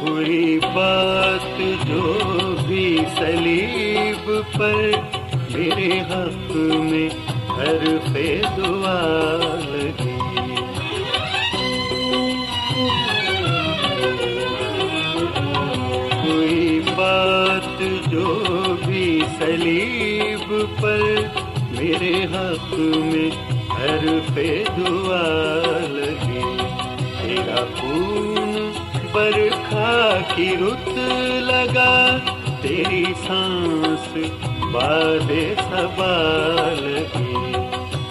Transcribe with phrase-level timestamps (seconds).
[0.00, 2.12] کوئی بات جو
[2.66, 2.84] بھی
[3.16, 4.90] سلیب پر
[5.50, 7.08] میرے حق میں
[7.50, 7.84] ہر
[8.56, 8.94] دعا
[9.64, 10.16] لگی
[16.22, 18.34] کوئی بات جو
[18.86, 21.04] بھی سلیب پر
[21.72, 23.30] میرے حق میں
[23.70, 25.22] ہر پہ دعا
[25.90, 26.42] لگی
[27.12, 27.64] تیرا
[29.20, 30.88] خون برکھا کی رت
[31.48, 32.16] لگا،
[32.62, 34.08] تیری سانس
[34.72, 35.30] باد
[35.70, 37.52] سوال لگی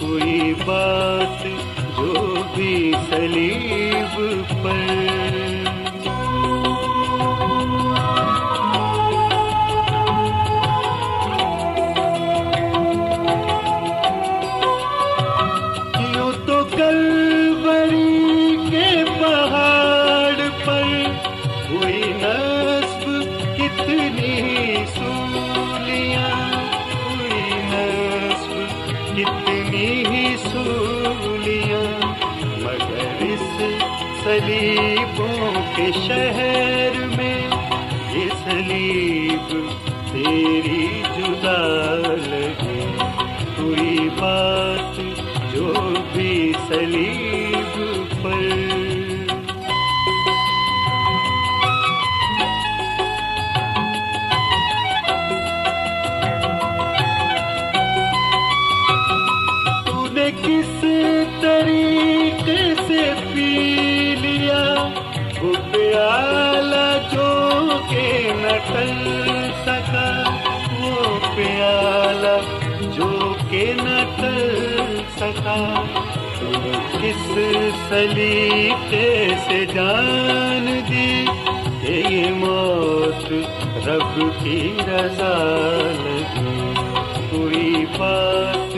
[0.00, 1.44] کوئی بات
[1.96, 4.18] جو بھی سلیب
[4.62, 5.09] پر
[35.92, 36.59] شہر
[77.10, 77.30] اس
[77.88, 79.06] سلیقے
[79.46, 81.24] سے جان دی
[81.82, 83.32] کہ یہ موت
[83.86, 85.34] رب کی رضا
[85.96, 86.74] لگی
[87.30, 88.74] کوئی بات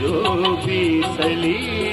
[0.00, 0.84] جو بھی
[1.16, 1.83] سلیقے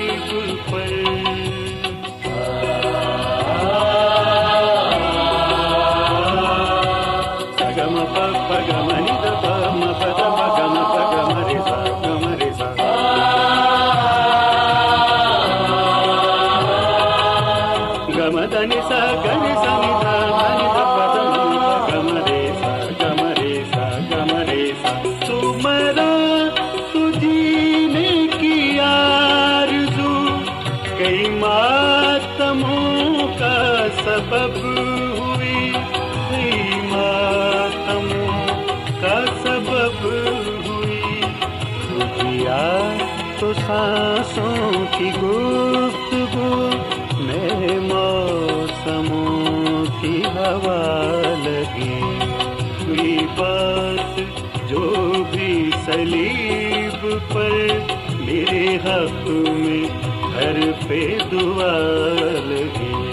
[58.20, 59.84] میرے حق میں
[60.34, 61.78] گھر پہ دعا
[62.46, 63.12] لگی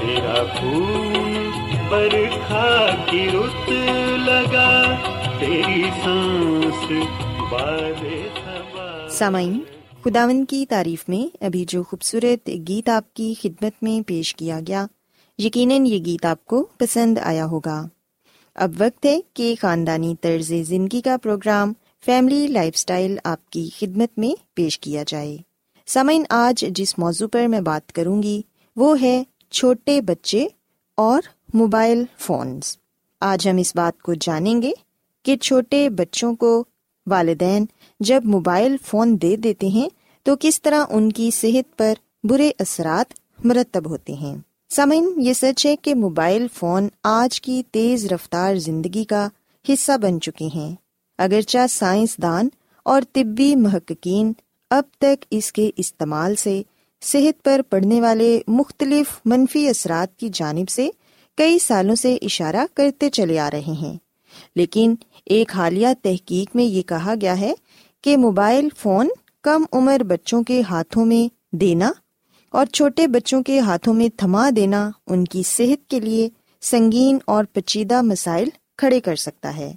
[0.00, 1.50] تیرا خون
[1.88, 3.70] برکھا کی رت
[4.18, 4.94] لگا،
[5.40, 6.92] تیری سانس
[9.08, 9.60] سامعین
[10.04, 14.86] خداون کی تعریف میں ابھی جو خوبصورت گیت آپ کی خدمت میں پیش کیا گیا،
[15.38, 17.82] یقیناً یہ گیت آپ کو پسند آیا ہوگا۔
[18.54, 21.72] اب وقت ہے کہ خاندانی طرز زندگی کا پروگرام
[22.06, 25.36] فیملی لائف اسٹائل آپ کی خدمت میں پیش کیا جائے۔
[25.86, 28.42] سامعین، آج جس موضوع پر میں بات کروں گی،
[28.76, 30.46] وہ ہے چھوٹے بچے
[30.94, 31.22] اور
[31.54, 32.78] موبائل فونز۔
[33.20, 34.70] آج ہم اس بات کو جانیں گے
[35.22, 36.64] کہ چھوٹے بچوں کو
[37.06, 37.64] والدین
[38.00, 39.88] جب موبائل فون دے دیتے ہیں،
[40.22, 41.92] تو کس طرح ان کی صحت پر
[42.24, 43.12] برے اثرات
[43.44, 44.36] مرتب ہوتے ہیں۔
[44.70, 49.28] سمن یہ سچ ہے کہ موبائل فون آج کی تیز رفتار زندگی کا
[49.68, 50.85] حصہ بن چکے ہیں۔
[51.18, 52.48] اگرچہ سائنسدان
[52.82, 54.32] اور طبی محققین
[54.70, 56.62] اب تک اس کے استعمال سے
[57.00, 60.88] صحت پر پڑنے والے مختلف منفی اثرات کی جانب سے
[61.36, 63.96] کئی سالوں سے اشارہ کرتے چلے آ رہے ہیں۔
[64.54, 67.54] لیکن ایک حالیہ تحقیق میں یہ کہا گیا ہے
[68.02, 69.08] کہ موبائل فون
[69.42, 71.92] کم عمر بچوں کے ہاتھوں میں دینا
[72.50, 76.28] اور چھوٹے بچوں کے ہاتھوں میں تھما دینا ان کی صحت کے لیے
[76.62, 78.48] سنگین اور پیچیدہ مسائل
[78.78, 79.74] کھڑے کر سکتا ہے۔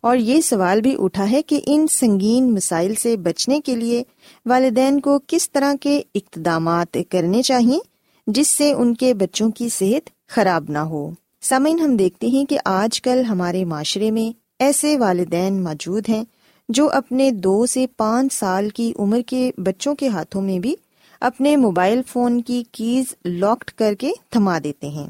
[0.00, 4.02] اور یہ سوال بھی اٹھا ہے کہ ان سنگین مسائل سے بچنے کے لیے
[4.46, 7.78] والدین کو کس طرح کے اقتدامات کرنے چاہیے
[8.26, 11.10] جس سے ان کے بچوں کی صحت خراب نہ ہو۔
[11.40, 16.24] سمن ہم دیکھتے ہیں کہ آج کل ہمارے معاشرے میں ایسے والدین موجود ہیں
[16.68, 20.76] جو اپنے دو سے پانچ سال کی عمر کے بچوں کے ہاتھوں میں بھی
[21.20, 25.08] اپنے موبائل فون کی کیز لاکڈ کر کے تھما دیتے ہیں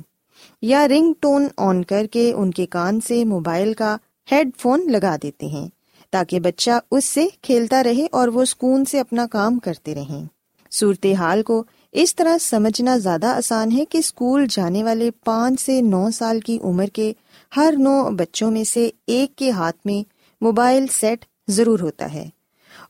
[0.62, 3.96] یا رنگ ٹون آن کر کے ان کے کان سے موبائل کا
[4.32, 5.68] ہیڈ فون لگا دیتے ہیں
[6.10, 10.24] تاکہ بچہ اس سے کھیلتا رہے اور وہ سکون سے اپنا کام کرتے رہیں۔
[10.70, 16.10] صورتحال کو اس طرح سمجھنا زیادہ آسان ہے کہ اسکول جانے والے پانچ سے نو
[16.10, 17.12] سال کی عمر کے
[17.56, 20.08] ہر نو بچوں میں سے ایک کے ہاتھ میں
[20.40, 22.28] موبائل سیٹ ضرور ہوتا ہے۔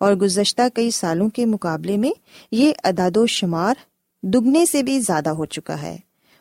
[0.00, 2.10] اور گزشتہ کئی سالوں کے مقابلے میں
[2.50, 3.74] یہ اداد و شمار
[4.22, 5.96] دگنے سے بھی زیادہ ہو چکا ہے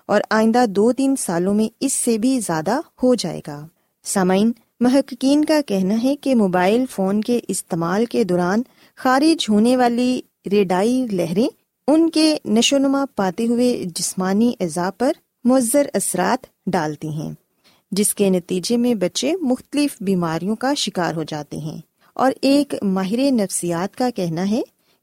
[0.06, 3.68] اور آئندہ دو تین سالوں میں اس سے بھی زیادہ ہو جائے گا۔
[4.04, 8.62] سامعین محققین کا کہنا ہے کہ موبائل فون کے استعمال کے دوران
[8.96, 11.48] خارج ہونے والی ریڈائی لہریں
[11.88, 15.12] ان کے نشو نما پاتے ہوئے جسمانی اعضاء پر
[15.44, 17.32] مؤثر اثرات ڈالتی ہیں،
[17.92, 21.78] جس کے نتیجے میں بچے مختلف بیماریوں کا شکار ہو جاتے ہیں۔
[22.14, 24.62] اور ایک ماہر نفسیات کا کہنا ہے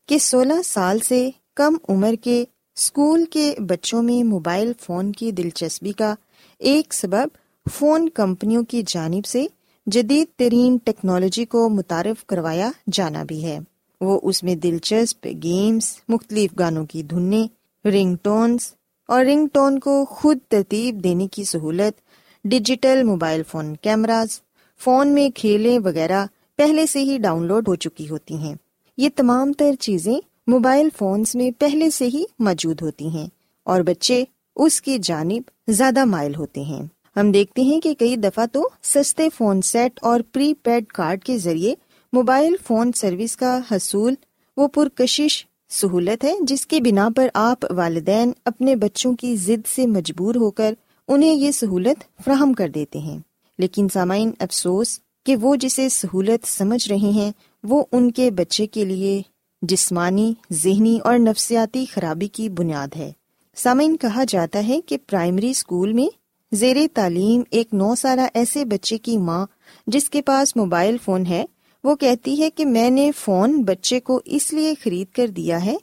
[0.08, 2.44] کہ سولہ سال سے کم عمر کے
[2.76, 6.14] اسکول کے بچوں میں موبائل فون کی دلچسپی کا
[6.58, 7.28] ایک سبب
[7.72, 9.46] فون کمپنیوں کی جانب سے
[9.86, 13.58] جدید ترین ٹیکنالوجی کو متعارف کروایا جانا بھی ہے۔
[14.00, 17.48] وہ اس میں دلچسپ گیمس مختلف گانوں کی دھنیں
[17.86, 18.74] رنگ ٹونس
[19.08, 22.00] اور رنگ ٹون کو خود ترتیب دینے کی سہولت
[22.44, 24.40] digital mobile phone cameras
[24.80, 26.26] phone میں کھیلیں وغیرہ
[26.56, 28.54] پہلے سے ہی ڈاؤن لوڈ ہو چکی ہوتی ہیں۔
[28.96, 33.26] یہ تمام تر چیزیں موبائل فونس میں پہلے سے ہی موجود ہوتی ہیں
[33.64, 34.24] اور بچے
[34.56, 36.82] اس کی جانب زیادہ مائل ہوتے ہیں۔
[37.16, 41.38] ہم دیکھتے ہیں کہ کئی دفعہ تو سستے فون سیٹ اور پری پیڈ کارڈ کے
[41.38, 41.74] ذریعے
[42.12, 44.14] موبائل فون سروس کا حصول،
[44.56, 49.86] وہ پرکشش سہولت ہے جس کی بنا پر آپ والدین اپنے بچوں کی ضد سے
[49.86, 50.74] مجبور ہو کر
[51.08, 53.18] انہیں یہ سہولت فراہم کر دیتے ہیں۔
[53.58, 57.32] لیکن سامعین، افسوس کہ وہ جسے سہولت سمجھ رہے ہیں،
[57.64, 59.22] وہ ان کے بچے کے لیے
[59.62, 63.12] جسمانی، ذہنی اور نفسیاتی خرابی کی بنیاد ہے۔
[63.56, 66.21] سامعین، کہا جاتا ہے کہ پرائمری اسکول میں
[66.54, 69.46] زیر تعلیم ایک نو سالہ ایسے بچے کی ماں
[69.86, 71.44] جس کے پاس موبائل فون ہے،
[71.84, 75.76] وہ کہتی ہے کہ میں نے فون بچے کو اس لیے خرید کر دیا ہے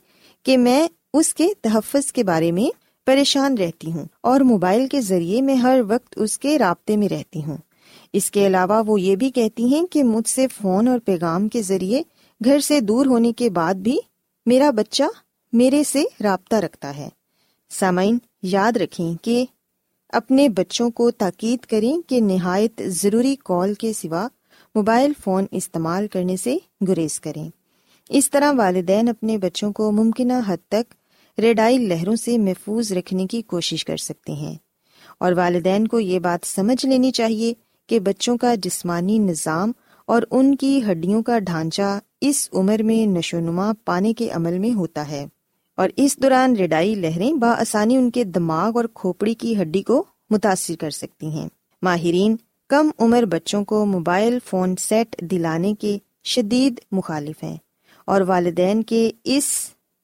[0.43, 5.41] کہ میں اس کے تحفظ کے بارے میں پریشان رہتی ہوں اور موبائل کے ذریعے
[5.41, 7.57] میں ہر وقت اس کے رابطے میں رہتی ہوں۔
[8.13, 11.61] اس کے علاوہ وہ یہ بھی کہتی ہیں کہ مجھ سے فون اور پیغام کے
[11.61, 12.01] ذریعے
[12.45, 13.99] گھر سے دور ہونے کے بعد بھی
[14.45, 15.03] میرا بچہ
[15.53, 17.09] میرے سے رابطہ رکھتا ہے۔
[17.69, 19.45] سامعین، یاد رکھیں کہ
[20.09, 24.27] اپنے بچوں کو تاکید کریں کہ نہایت ضروری کال کے سوا
[24.75, 27.49] موبائل فون استعمال کرنے سے گریز کریں۔
[28.09, 30.93] اس طرح والدین اپنے بچوں کو ممکنہ حد تک
[31.39, 34.55] ریڈائی لہروں سے محفوظ رکھنے کی کوشش کر سکتے ہیں۔
[35.19, 37.53] اور والدین کو یہ بات سمجھ لینی چاہیے
[37.87, 39.71] کہ بچوں کا جسمانی نظام
[40.05, 44.73] اور ان کی ہڈیوں کا ڈھانچہ اس عمر میں نشو نما پانے کے عمل میں
[44.73, 45.25] ہوتا ہے۔
[45.79, 50.75] اور اس دوران ریڈائی لہریں بآسانی ان کے دماغ اور کھوپڑی کی ہڈی کو متاثر
[50.75, 51.47] کر سکتی ہیں۔
[51.81, 52.35] ماہرین،
[52.69, 57.55] کم عمر بچوں کو موبائل فون سیٹ دلانے کے شدید مخالف ہیں
[58.05, 59.43] اور والدین کے اس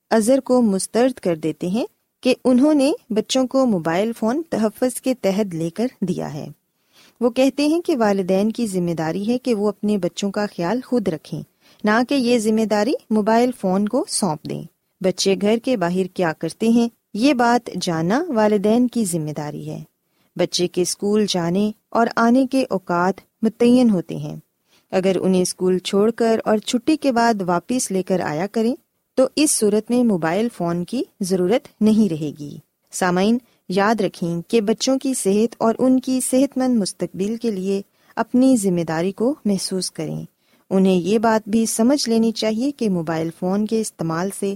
[0.10, 1.86] ازر کو مسترد کر دیتے ہیں
[2.24, 6.48] کہ انہوں نے بچوں کو موبائل فون تحفظ کے تحت لے کر دیا ہے۔
[7.22, 10.80] وہ کہتے ہیں کہ والدین کی ذمہ داری ہے کہ وہ اپنے بچوں کا خیال
[10.86, 11.42] خود رکھیں،
[11.84, 14.64] نہ کہ یہ ذمہ داری موبائل فون کو سونپ دیں۔
[15.02, 19.84] بچے گھر کے باہر کیا کرتے ہیں، یہ بات جاننا والدین کی ذمہ داری ہے۔
[20.36, 24.36] بچے کے اسکول جانے اور آنے کے اوقات متعین ہوتے ہیں۔
[24.92, 28.76] اگر انہیں اسکول چھوڑ کر اور چھٹی کے بعد واپس لے کر آیا کریں،
[29.16, 32.58] تو اس صورت میں موبائل فون کی ضرورت نہیں رہے گی۔
[32.92, 33.38] سامعین،
[33.70, 37.82] یاد رکھیں کہ بچوں کی صحت اور ان کی صحت مند مستقبل کے لیے
[38.16, 40.26] اپنی ذمہ داری کو محسوس کریں۔
[40.70, 44.56] انہیں یہ بات بھی سمجھ لینی چاہیے کہ موبائل فون کے استعمال سے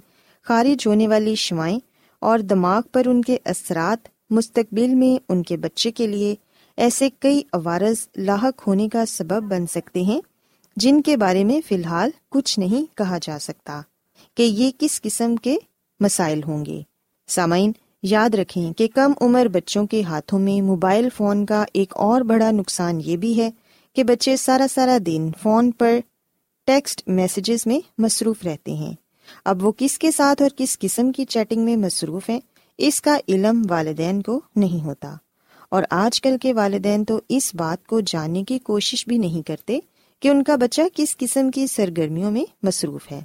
[0.49, 1.79] خارج ہونے والی شوائیں
[2.19, 6.35] اور دماغ پر ان کے اثرات مستقبل میں ان کے بچے کے لیے
[6.77, 10.21] ایسے کئی عوارض لاحق ہونے کا سبب بن سکتے ہیں،
[10.75, 13.81] جن کے بارے میں فی الحال کچھ نہیں کہا جا سکتا
[14.35, 15.57] کہ یہ کس قسم کے
[15.99, 16.81] مسائل ہوں گے۔
[17.27, 17.71] سامعین،
[18.03, 22.51] یاد رکھیں کہ کم عمر بچوں کے ہاتھوں میں موبائل فون کا ایک اور بڑا
[22.51, 23.51] نقصان یہ بھی ہے
[23.95, 25.99] کہ بچے سارا سارا دن فون پر
[26.65, 28.93] ٹیکسٹ میسیجز میں مصروف رہتے ہیں۔
[29.45, 32.39] اب وہ کس کے ساتھ اور کس قسم کی چیٹنگ میں مصروف ہیں،
[32.77, 35.15] اس کا علم والدین کو نہیں ہوتا۔
[35.69, 39.79] اور آج کل کے والدین تو اس بات کو جاننے کی کوشش بھی نہیں کرتے
[40.19, 43.21] کہ ان کا بچہ کس قسم کی سرگرمیوں میں مصروف ہے۔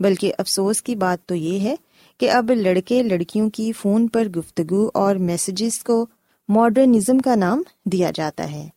[0.00, 1.74] بلکہ افسوس کی بات تو یہ ہے
[2.18, 6.06] کہ اب لڑکے لڑکیوں کی فون پر گفتگو اور میسیجز کو
[6.48, 8.68] ماڈرنزم کا نام دیا جاتا ہے۔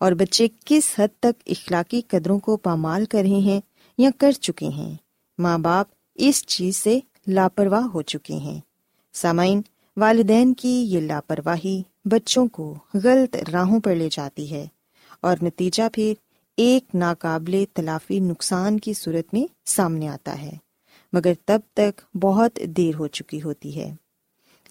[0.00, 3.60] اور بچے کس حد تک اخلاقی قدروں کو پامال کر رہے ہیں
[3.98, 4.94] یا کر چکے ہیں۔
[5.40, 8.60] ماں باپ اس چیز سے لاپرواہ ہو چکے ہیں۔
[9.12, 9.62] سامعین،
[9.96, 14.66] والدین کی یہ لاپرواہی بچوں کو غلط راہوں پر لے جاتی ہے
[15.20, 16.14] اور نتیجہ پھر
[16.56, 20.52] ایک ناقابل تلافی نقصان کی صورت میں سامنے آتا ہے،
[21.12, 23.94] مگر تب تک بہت دیر ہو چکی ہوتی ہے۔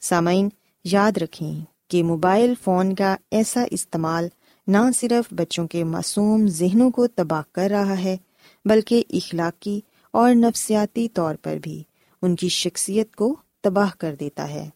[0.01, 0.49] سامعین،
[0.83, 4.27] یاد رکھیں کہ موبائل فون کا ایسا استعمال
[4.67, 8.17] نہ صرف بچوں کے معصوم ذہنوں کو تباہ کر رہا ہے،
[8.65, 11.83] بلکہ اخلاقی اور نفسیاتی طور پر بھی
[12.21, 14.69] ان کی شخصیت کو تباہ کر دیتا ہے۔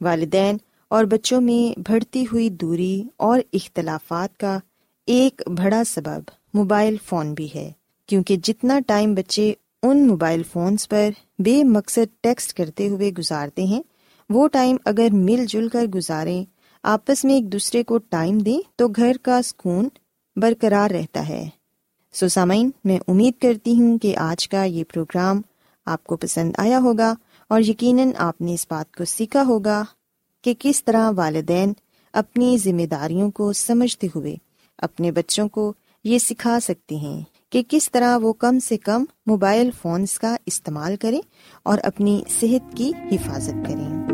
[0.00, 0.56] والدین
[0.90, 4.58] اور بچوں میں بڑھتی ہوئی دوری اور اختلافات کا
[5.06, 7.70] ایک بڑا سبب موبائل فون بھی ہے،
[8.06, 9.52] کیونکہ جتنا ٹائم بچے
[9.82, 13.82] ان موبائل فونس پر بے مقصد ٹیکسٹ کرتے ہوئے گزارتے ہیں،
[14.30, 16.44] وہ ٹائم اگر مل جل کر گزاریں،
[16.82, 19.88] آپس میں ایک دوسرے کو ٹائم دیں تو گھر کا سکون
[20.36, 21.48] برقرار رہتا ہے۔
[22.14, 25.40] سو سامعین، میں امید کرتی ہوں کہ آج کا یہ پروگرام
[25.86, 27.14] آپ کو پسند آیا ہوگا
[27.48, 29.84] اور یقیناً آپ نے اس بات کو سیکھا ہوگا
[30.44, 31.72] کہ کس طرح والدین
[32.12, 34.36] اپنی ذمہ داریوں کو سمجھتے ہوئے
[34.78, 35.72] اپنے بچوں کو
[36.04, 40.96] یہ سکھا سکتے ہیں کہ کس طرح وہ کم سے کم موبائل فونس کا استعمال
[40.96, 41.20] کریں
[41.62, 44.13] اور اپنی صحت کی حفاظت کریں۔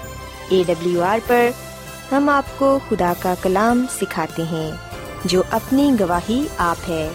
[0.51, 1.49] اے ڈبلیو آر پر
[2.11, 4.71] ہم آپ کو خدا کا کلام سکھاتے ہیں،
[5.25, 7.07] جو اپنی گواہی آپ ہے۔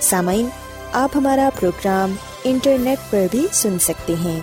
[0.00, 0.48] سامعین،
[0.92, 4.40] آپ ہمارا پروگرام انٹرنیٹ پر بھی سن سکتے ہیں۔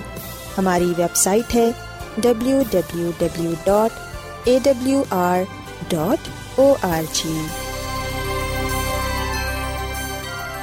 [0.57, 1.69] ہماری ویب سائٹ ہے
[2.17, 3.99] W W W dot
[4.43, 5.41] A W R
[5.89, 7.33] dot O R G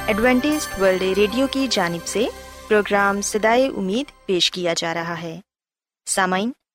[0.07, 2.25] Adventist World Radio کی جانب سے
[2.67, 5.39] پروگرام سدائے امید پیش کیا جا رہا ہے۔
[6.07, 6.51] سامعین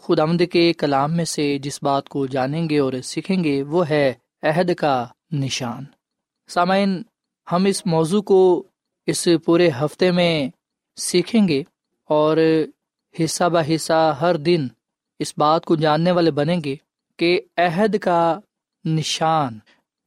[0.00, 4.14] خدا کے کلام میں سے جس بات کو جانیں گے اور سیکھیں گے، وہ ہے
[4.42, 5.84] عہد کا نشان۔
[6.48, 7.02] سامعین،
[7.52, 8.62] ہم اس موضوع کو
[9.06, 10.50] اس پورے ہفتے میں
[10.96, 11.62] سیکھیں گے
[12.04, 12.36] اور
[13.24, 14.66] حصہ بہ حصہ ہر دن
[15.18, 16.76] اس بات کو جاننے والے بنیں گے
[17.16, 18.38] کہ عہد کا
[18.84, 19.58] نشان،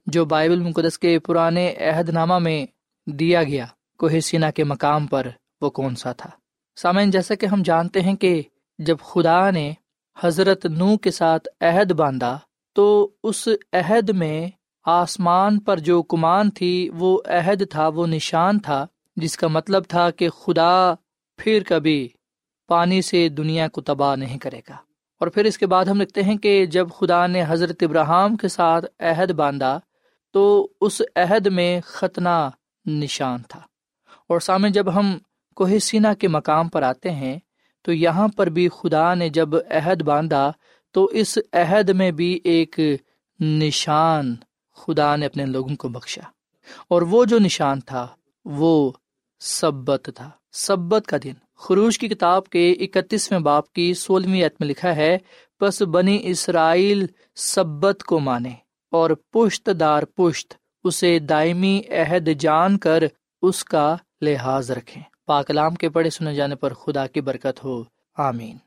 [0.07, 2.65] جو بائبل مقدس کے پرانے عہد نامہ میں
[3.07, 3.65] دیا گیا،
[3.97, 5.27] کوہ سینا کے مقام پر
[5.61, 6.29] وہ کون سا تھا؟
[6.75, 8.41] سامعین، جیسا کہ ہم جانتے ہیں کہ
[8.79, 9.73] جب خدا نے
[10.23, 12.39] حضرت نو کے ساتھ عہد باندھا
[12.75, 14.49] تو اس عہد میں
[14.85, 20.09] آسمان پر جو کمان تھی، وہ عہد تھا، وہ نشان تھا، جس کا مطلب تھا
[20.09, 20.93] کہ خدا
[21.37, 22.09] پھر کبھی
[22.67, 24.73] پانی سے دنیا کو تباہ نہیں کرے گا۔
[25.19, 28.47] اور پھر اس کے بعد ہم لکھتے ہیں کہ جب خدا نے حضرت ابراہم کے
[28.47, 29.79] ساتھ عہد باندھا
[30.33, 32.49] تو اس عہد میں ختنہ
[32.85, 33.59] نشان تھا۔
[34.29, 35.17] اور سامنے جب ہم
[35.55, 37.39] کوہ سینا کے مقام پر آتے ہیں
[37.81, 40.51] تو یہاں پر بھی خدا نے جب عہد باندھا
[40.91, 42.79] تو اس عہد میں بھی ایک
[43.39, 44.35] نشان
[44.75, 46.21] خدا نے اپنے لوگوں کو بخشا۔
[46.87, 48.07] اور وہ جو نشان تھا،
[48.45, 48.91] وہ
[49.39, 54.67] سبت تھا۔ سبت کا دن۔ خروش کی کتاب کے اکتیسویں باپ کی سولہویں عت میں
[54.67, 55.17] لکھا ہے
[55.61, 58.51] بس بنی اسرائیل سبت کو مانے
[58.91, 63.03] اور پشت دار پشت اسے دائمی عہد جان کر
[63.41, 67.83] اس کا لحاظ رکھیں۔ پاکلام کے پڑھے سنے جانے پر خدا کی برکت ہو۔
[68.17, 68.57] آمین۔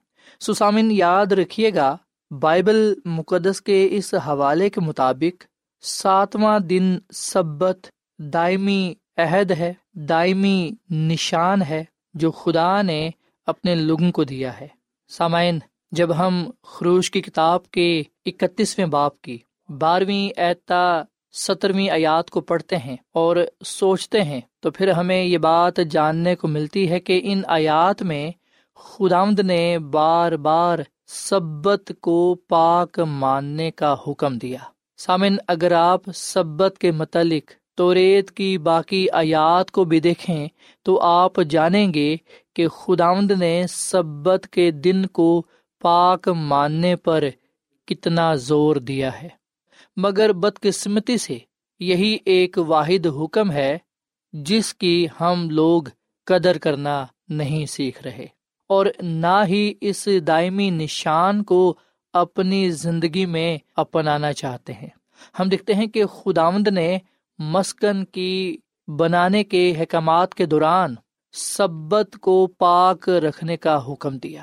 [0.40, 1.96] سسامن، یاد رکھیے گا،
[2.30, 5.44] بائبل مقدس کے اس حوالے کے مطابق
[5.82, 7.86] ساتواں دن سبت
[8.18, 13.10] دائمی عہد ہے، دائمی نشان ہے جو خدا نے
[13.46, 14.68] اپنے لوگوں کو دیا ہے۔
[15.08, 15.58] سامعین،
[15.92, 21.02] جب ہم خروش کی کتاب کے اکتیسویں باپ کی بارہویں اعتا
[21.36, 26.48] سترویں آیات کو پڑھتے ہیں اور سوچتے ہیں، تو پھر ہمیں یہ بات جاننے کو
[26.48, 28.30] ملتی ہے کہ ان آیات میں
[28.74, 34.58] خدامد نے بار بار سبت کو پاک ماننے کا حکم دیا۔
[34.96, 40.48] سامن اگر آپ سبت کے متعلق تو ریت کی باقی آیات کو بھی دیکھیں،
[40.82, 42.16] تو آپ جانیں گے
[42.56, 45.42] کہ خداوند نے سبت کے دن کو
[45.82, 47.24] پاک ماننے پر
[47.86, 49.28] کتنا زور دیا ہے۔
[49.96, 51.38] مگر بدقسمتی سے
[51.80, 53.78] یہی ایک واحد حکم ہے
[54.32, 55.82] جس کی ہم لوگ
[56.26, 58.26] قدر کرنا نہیں سیکھ رہے
[58.68, 61.74] اور نہ ہی اس دائمی نشان کو
[62.12, 64.88] اپنی زندگی میں اپنانا چاہتے ہیں۔
[65.38, 66.98] ہم دیکھتے ہیں کہ خداوند نے
[67.38, 68.56] مسکن کی
[68.88, 70.94] بنانے کے حکامات کے دوران
[71.32, 74.42] سبت کو پاک رکھنے کا حکم دیا۔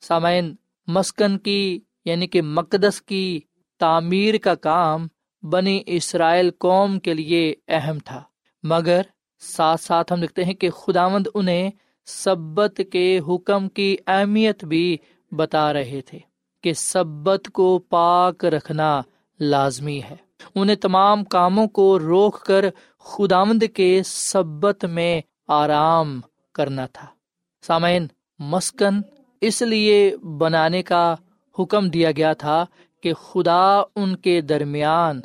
[0.00, 0.54] سامعین،
[0.86, 3.40] مسکن کی یعنی کہ مقدس کی
[3.82, 5.06] تعمیر کا کام
[5.42, 8.22] بنی اسرائیل قوم کے لیے اہم تھا۔
[8.62, 9.02] مگر
[9.40, 11.70] ساتھ ساتھ ہم لکھتے ہیں کہ خداوند انہیں
[12.06, 14.96] سبت کے حکم کی اہمیت بھی
[15.30, 16.18] بتا رہے تھے
[16.62, 19.02] کہ سبت کو پاک رکھنا
[19.40, 20.16] لازمی ہے۔
[20.54, 22.64] انہیں تمام کاموں کو روک کر
[22.98, 26.20] خداوند کے سبت میں آرام
[26.54, 27.06] کرنا تھا۔
[27.66, 28.06] سامعین،
[28.38, 29.00] مسکن
[29.40, 31.14] اس لیے بنانے کا
[31.58, 32.66] حکم دیا گیا تھا
[33.02, 35.20] کہ خدا ان کے درمیان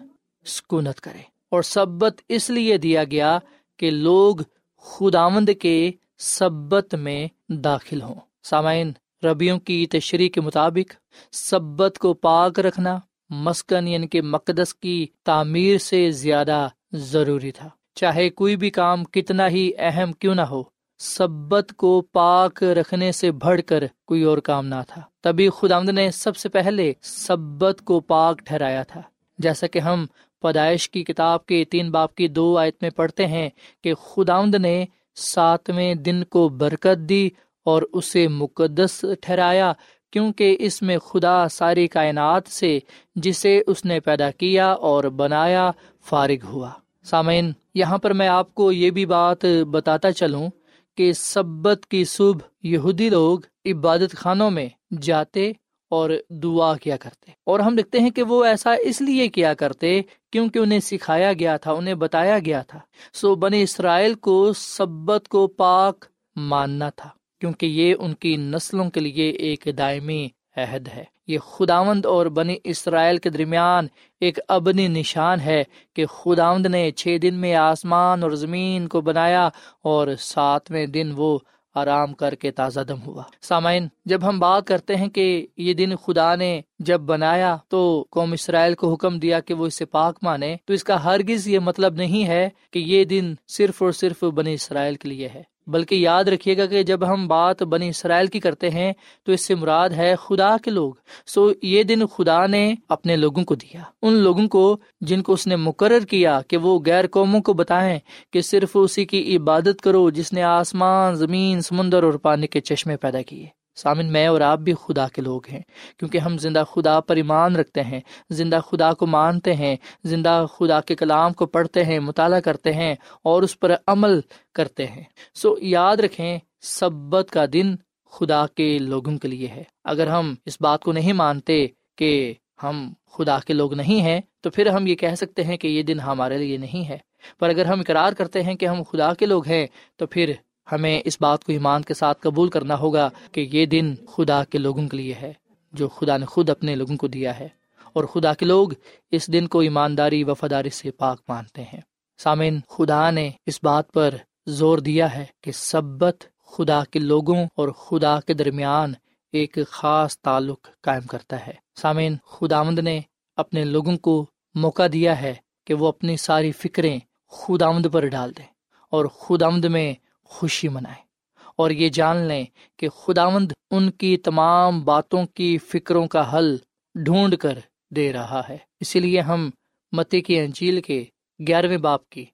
[0.46, 3.40] سکونت کرے۔ اور سبت اس لیے دیا گیا
[3.78, 4.36] کہ لوگ
[4.78, 8.92] خداوند کے سبت میں داخل ہوں۔ سامعین،
[9.24, 10.94] ربیوں کی تشریح کے مطابق
[11.32, 18.30] سبت کو پاک رکھنا مسکن یعنی کہ مقدس کی تعمیر سے زیادہ ضروری تھا۔ چاہے
[18.30, 20.63] کوئی بھی کام کتنا ہی اہم کیوں نہ ہو
[21.00, 26.12] سبت کو پاک رکھنے سے بڑھ کر کوئی اور کام نہ تھا۔ تبھی خدا نے
[26.12, 29.02] سب سے پہلے سبت کو پاک ٹھہرایا تھا۔
[29.38, 30.06] جیسا کہ ہم
[30.42, 33.50] پیدائش کی کتاب کے تین باپ کی دو آیت میں پڑھتے ہیں
[33.84, 37.30] کہ خداوند نے ساتویں دن کو برکت دی
[37.66, 39.74] اور اسے مقدس ٹھہرایا،
[40.12, 42.80] کیونکہ اس میں خدا ساری کائنات سے،
[43.16, 45.72] جسے اس نے پیدا کیا اور بنایا،
[46.06, 46.70] فارغ ہوا۔
[47.04, 50.50] سامعین، یہاں پر میں آپ کو یہ بھی بات بتاتا چلوں
[50.98, 54.70] کہ سبت کی صبح یہودی لوگ عبادت خانوں میں
[55.02, 55.52] جاتے
[55.90, 60.02] اور دعا کیا کرتے۔ اور ہم دیکھتے ہیں کہ وہ ایسا اس لیے کیا کرتے
[60.32, 62.80] کیونکہ انہیں سکھایا گیا تھا، انہیں بتایا گیا تھا۔
[63.14, 66.06] سو بنی اسرائیل کو سبت کو پاک
[66.36, 67.10] ماننا تھا،
[67.42, 72.56] کیونکہ یہ ان کی نسلوں کے لیے ایک دائمی عہد ہے۔ یہ خداوند اور بنی
[72.63, 73.88] اسرائیل کے درمیان
[74.22, 75.63] ایک ابنی نشان ہے
[75.96, 79.50] کہ خداوند نے چھ دن میں آسمان اور زمین کو بنایا
[79.82, 81.40] اور ساتویں دن وہ
[81.76, 85.96] آرام کر کے تازہ دم ہوا۔ سامعین، جب ہم بات کرتے ہیں کہ یہ دن
[85.96, 90.56] خدا نے جب بنایا تو قوم اسرائیل کو حکم دیا کہ وہ اسے پاک مانے،
[90.66, 94.54] تو اس کا ہرگز یہ مطلب نہیں ہے کہ یہ دن صرف اور صرف بنی
[94.54, 98.39] اسرائیل کے لیے ہے۔ بلکہ یاد رکھیے گا کہ جب ہم بات بنی اسرائیل کی
[98.39, 100.93] کرتے ہیں تو اس سے مراد ہے خدا کے لوگ۔
[101.25, 105.47] سو یہ دن خدا نے اپنے لوگوں کو دیا۔ ان لوگوں کو جن کو اس
[105.47, 107.99] نے مقرر کیا کہ وہ غیر قوموں کو بتائیں
[108.34, 112.97] کہ صرف اسی کی عبادت کرو جس نے آسمان، زمین، سمندر اور پانی کے چشمے
[112.97, 115.62] پیدا کیے۔ سامن، میں اور آپ بھی خدا کے لوگ ہیں،
[115.98, 120.82] کیونکہ ہم زندہ خدا پر ایمان رکھتے ہیں، زندہ خدا کو مانتے ہیں، زندہ خدا
[120.82, 124.20] کے کلام کو پڑھتے ہیں، مطالعہ کرتے ہیں اور اس پر عمل
[124.54, 125.04] کرتے ہیں۔
[125.36, 127.76] سو یاد رکھیں، سبت کا دن
[128.12, 132.94] خدا کے لوگوں کے لیے ہے۔ اگر ہم اس بات کو نہیں مانتے کہ ہم
[133.12, 136.00] خدا کے لوگ نہیں ہیں، تو پھر ہم یہ کہہ سکتے ہیں کہ یہ دن
[136.00, 136.98] ہمارے لیے نہیں ہے۔
[137.40, 140.34] پر اگر ہم اقرار کرتے ہیں کہ ہم خدا کے لوگ ہیں، تو پھر
[140.71, 144.58] ہمیں اس بات کو ایمان کے ساتھ قبول کرنا ہوگا کہ یہ دن خدا کے
[144.58, 145.34] لوگوں کے لیے ہے،
[145.71, 147.47] جو خدا نے خود اپنے لوگوں کو دیا ہے۔
[147.93, 148.69] اور خدا کے لوگ
[149.12, 151.82] اس دن کو ایمانداری، وفاداری سے پاک مانتے ہیں۔
[152.17, 157.69] سامن خدا نے اس بات پر زور دیا ہے کہ سبت خدا کے لوگوں اور
[157.69, 158.93] خدا کے درمیان
[159.32, 162.99] ایک خاص تعلق قائم کرتا ہے۔ سامعین، خداوند نے
[163.36, 164.25] اپنے لوگوں کو
[164.56, 165.34] موقع دیا ہے
[165.65, 166.99] کہ وہ اپنی ساری فکریں
[167.32, 168.45] خداوند پر ڈال دیں۔
[168.89, 169.93] اور خداوند میں
[170.28, 171.08] خوشی منائے۔
[171.56, 172.46] اور یہ جان لیں
[172.78, 176.58] کہ خداوند ان کی تمام باتوں کی فکروں کا حل
[176.96, 177.60] ڈھونڈ کر
[177.92, 179.50] دے رہا ہے۔ اسی لیے ہم
[179.92, 181.06] متی کی انجیل کے
[181.48, 182.26] گیارہویں باپ کی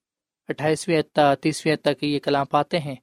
[0.49, 2.95] اٹھائیسویں عطا تیسویں تک یہ کلام پاتے ہیں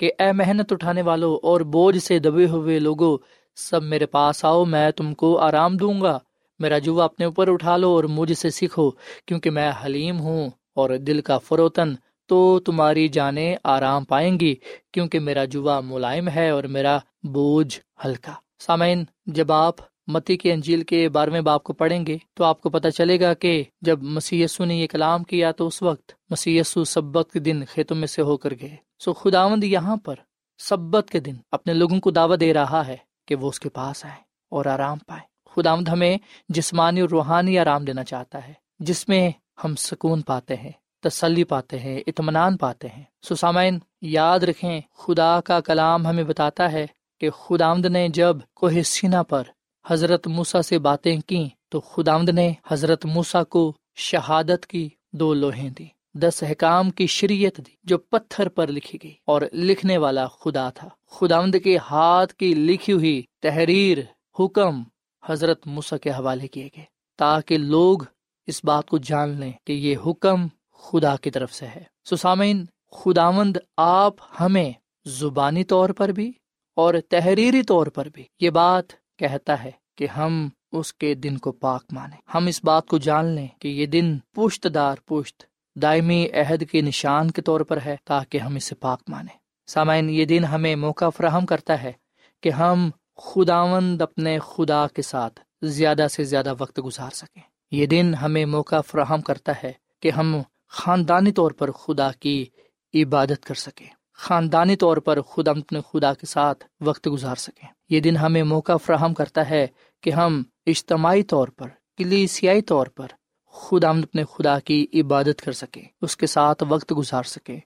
[0.00, 3.18] کہ اے محنت اٹھانے والوں اور بوجھ سے دبے ہوئے لوگوں
[3.56, 6.18] سب میرے پاس آؤ، میں تم کو آرام دوں گا۔
[6.58, 8.90] میرا جو اپنے اوپر اٹھا لو اور مجھ سے سیکھو،
[9.26, 11.94] کیونکہ میں حلیم ہوں اور دل کا فروتن
[12.30, 14.54] تو تمہاری جانیں آرام پائیں گی،
[14.92, 19.74] کیونکہ میرا جوا ملائم ہے اور میرا بوجھ ہلکا۔ سامعین، جب آپ
[20.06, 23.34] متی کے انجیل کے بارہویں باپ کو پڑھیں گے تو آپ کو پتا چلے گا
[23.34, 27.96] کہ جب مسی نے یہ کلام کیا تو اس وقت مسی سبت کے دن کھیتوں
[27.96, 30.14] میں سے ہو کر گئے۔ سو خداوند یہاں پر
[30.58, 32.96] سبت کے دن اپنے لوگوں کو دعوت دے رہا ہے
[33.28, 37.84] کہ وہ اس کے پاس آئے اور آرام پائے خداوند ہمیں جسمانی اور روحانی آرام
[37.84, 39.30] دینا چاہتا ہے، جس میں
[39.64, 45.60] ہم سکون پاتے ہیں۔ تسلی پاتے ہیں، اطمینان پاتے ہیں۔ سسامین یاد رکھیں، خدا کا
[45.60, 46.86] کلام ہمیں بتاتا ہے
[47.20, 49.42] کہ خداوند نے جب کوہ سینا پر
[49.86, 55.70] حضرت موسا سے باتیں کی تو خداوند نے حضرت موسا کو شہادت کی دو لوہیں
[55.70, 60.70] دی دس حکام کی شریعت دی، جو پتھر پر لکھی گئی۔ اور لکھنے والا خدا
[60.70, 63.98] تھا۔ خداوند کے ہاتھ کی لکھی ہوئی تحریر،
[64.38, 64.82] حکم
[65.26, 66.84] حضرت موسا کے حوالے کیے گئے،
[67.18, 67.98] تاکہ لوگ
[68.46, 70.46] اس بات کو جان لیں کہ یہ حکم
[70.80, 74.72] خدا کی طرف سے ہے۔ سسامین خداوند آپ ہمیں
[75.04, 76.32] زبانی طور پر بھی
[76.76, 81.52] اور تحریری طور پر بھی یہ بات کہتا ہے کہ ہم اس کے دن کو
[81.52, 85.42] پاک مانے ہم اس بات کو جان لیں کہ یہ دن پشت دار پشت،
[85.76, 90.24] دائمی عہد کے نشان کے طور پر ہے تاکہ ہم اسے پاک مانے سامعین، یہ
[90.24, 91.92] دن ہمیں موقع فراہم کرتا ہے
[92.40, 98.14] کہ ہم خداوند اپنے خدا کے ساتھ زیادہ سے زیادہ وقت گزار سکیں۔ یہ دن
[98.14, 100.36] ہمیں موقع فراہم کرتا ہے کہ ہم
[100.70, 102.46] خاندانی طور پر خدا کی
[102.94, 108.00] عبادت کر سکیں خاندانی طور پر خدا اپنے خدا کے ساتھ وقت گزار سکیں یہ
[108.00, 109.66] دن ہمیں موقع فراہم کرتا ہے
[110.00, 113.06] کہ ہم اجتماعی طور پر، کلیسیائی طور پر
[113.46, 117.60] خدا اپنے خدا کی عبادت کر سکیں اس کے ساتھ وقت گزار سکیں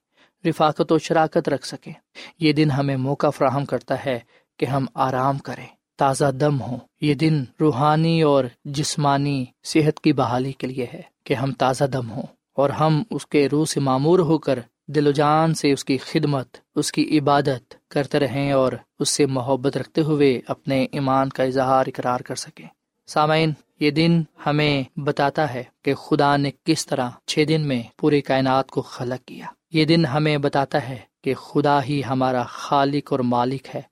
[0.46, 1.92] رفاقت و شراکت رکھ سکیں
[2.38, 4.20] یہ دن ہمیں موقع فراہم کرتا ہے
[4.58, 10.52] کہ ہم آرام کریں، تازہ دم ہوں۔ یہ دن روحانی اور جسمانی صحت کی بحالی
[10.52, 14.18] کے لیے ہے کہ ہم تازہ دم ہوں۔ اور ہم اس کے روح سے معمور
[14.18, 18.72] ہو کر دل و جان سے اس کی خدمت، اس کی عبادت کرتے رہیں اور
[18.98, 22.68] اس سے محبت رکھتے ہوئے اپنے ایمان کا اظہار اقرار کر سکیں۔
[23.06, 28.20] سامعین، یہ دن ہمیں بتاتا ہے کہ خدا نے کس طرح چھ دن میں پوری
[28.20, 33.20] کائنات کو خلق کیا۔ یہ دن ہمیں بتاتا ہے کہ خدا ہی ہمارا خالق اور
[33.20, 33.82] مالک ہے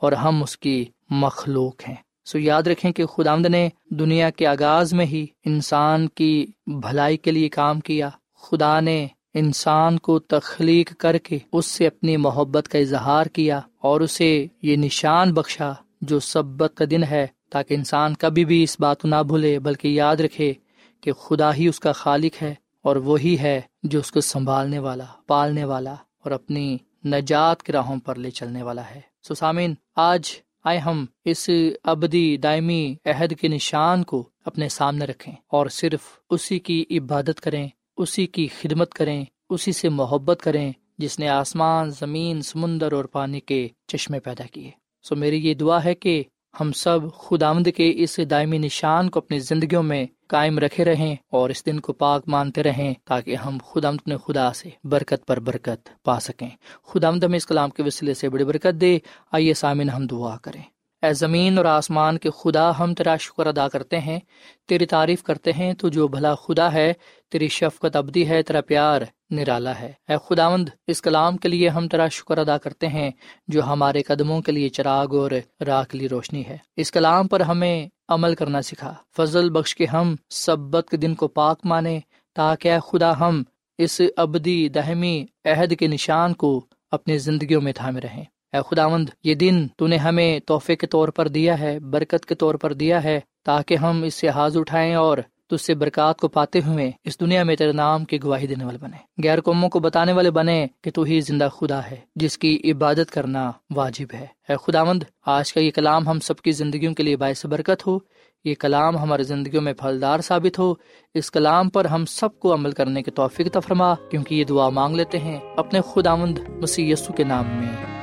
[0.00, 4.94] اور ہم اس کی مخلوق ہیں۔ سو یاد رکھیں کہ خدا نے دنیا کے آغاز
[4.94, 8.08] میں ہی انسان کی بھلائی کے لیے کام کیا۔
[8.42, 14.00] خدا نے انسان کو تخلیق کر کے اس سے اپنی محبت کا اظہار کیا اور
[14.00, 19.02] اسے یہ نشان بخشا جو سبت کا دن ہے تاکہ انسان کبھی بھی اس بات
[19.02, 20.52] کو نہ بھولے، بلکہ یاد رکھے
[21.00, 25.04] کہ خدا ہی اس کا خالق ہے اور وہی ہے جو اس کو سنبھالنے والا،
[25.26, 30.30] پالنے والا اور اپنی نجات کے راہوں پر لے چلنے والا ہے۔ سسامین آج
[30.64, 31.50] آئے ہم اس
[31.84, 37.68] ابدی دائمی عہد کے نشان کو اپنے سامنے رکھیں اور صرف اسی کی عبادت کریں،
[37.96, 43.40] اسی کی خدمت کریں، اسی سے محبت کریں جس نے آسمان، زمین، سمندر اور پانی
[43.40, 44.70] کے چشمے پیدا کیے۔
[45.02, 46.22] سو میری یہ دعا ہے کہ
[46.60, 51.16] ہم سب خدا آمد کے اس دائمی نشان کو اپنی زندگیوں میں قائم رکھے رہیں
[51.30, 55.40] اور اس دن کو پاک مانتے رہیں تاکہ ہم خدا اپنے خدا سے برکت پر
[55.40, 56.48] برکت پا سکیں۔
[56.86, 58.98] خدا آمد ہمیں اس کلام کے وسیلے سے بڑی برکت دے۔
[59.32, 60.62] آئیے سامن ہم دعا کریں۔
[61.02, 64.20] اے زمین اور آسمان کے خدا ہم تیرا شکر ادا کرتے ہیں،
[64.68, 66.92] تیری تعریف کرتے ہیں، تو جو بھلا خدا ہے،
[67.30, 71.88] تیری شفقت ابدی ہے، تیرا پیار نرالا ہے۔ اے خداوند، اس کلام کے لیے ہم
[71.88, 73.10] تیرا شکر ادا کرتے ہیں،
[73.48, 75.30] جو ہمارے قدموں کے لیے چراغ اور
[75.66, 79.86] راہ کے لیے روشنی ہے۔ اس کلام پر ہمیں عمل کرنا سکھا۔ فضل بخش کے
[79.86, 82.00] ہم سبت کے دن کو پاک مانے
[82.34, 83.42] تاکہ اے خدا ہم
[83.78, 89.34] اس ابدی دہمی عہد کے نشان کو اپنی زندگیوں میں تھامے رہیں۔ اے خداوند، یہ
[89.34, 93.04] دن تو نے ہمیں تحفے کے طور پر دیا ہے، برکت کے طور پر دیا
[93.04, 95.18] ہے، تاکہ ہم اس سے حاض اٹھائیں اور
[95.50, 98.78] تج سے برکات کو پاتے ہوئے اس دنیا میں تیرے نام کی گواہی دینے والے
[98.78, 102.60] بنے۔ غیر قوموں کو بتانے والے بنے کہ تو ہی زندہ خدا ہے، جس کی
[102.64, 107.02] عبادت کرنا واجب ہے۔ اے خداوند، آج کا یہ کلام ہم سب کی زندگیوں کے
[107.02, 107.98] لیے باعث برکت ہو۔
[108.44, 110.74] یہ کلام ہماری زندگیوں میں پھلدار ثابت ہو۔
[111.14, 114.96] اس کلام پر ہم سب کو عمل کرنے کے توفیق تفرما کیونکہ یہ دعا مانگ
[114.96, 118.01] لیتے ہیں اپنے خداوند مسیح یسو کے نام میں۔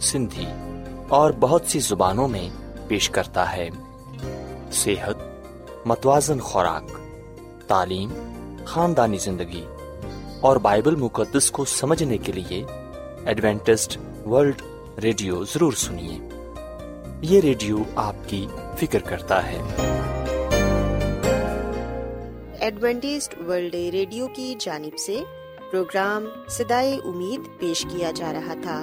[0.00, 0.46] سندھی
[1.08, 2.48] اور بہت سی زبانوں میں
[2.88, 3.68] پیش کرتا ہے۔
[4.72, 5.16] صحت،
[5.86, 6.84] متوازن خوراک،
[7.68, 8.10] تعلیم،
[8.64, 9.64] خاندانی زندگی
[10.40, 12.64] اور بائبل مقدس کو سمجھنے کے لیے
[13.26, 14.62] ایڈوینٹسٹ ورلڈ
[15.02, 16.18] ریڈیو ضرور سنیے۔
[17.20, 18.46] یہ ریڈیو آپ کی
[18.78, 19.58] فکر کرتا ہے۔
[22.60, 25.22] ایڈوینٹسٹ ورلڈ ریڈیو کی جانب سے
[25.70, 28.82] پروگرام سدائے امید پیش کیا جا رہا تھا۔